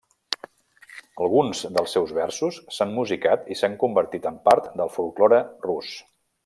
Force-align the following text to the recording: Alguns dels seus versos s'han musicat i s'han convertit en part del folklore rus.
Alguns 1.25 1.61
dels 1.75 1.93
seus 1.97 2.15
versos 2.19 2.59
s'han 2.77 2.97
musicat 2.97 3.47
i 3.57 3.61
s'han 3.63 3.79
convertit 3.87 4.29
en 4.33 4.43
part 4.49 4.75
del 4.83 4.95
folklore 5.01 5.45
rus. 5.71 5.97